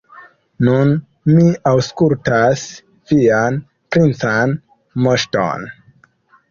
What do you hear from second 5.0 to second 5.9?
moŝton.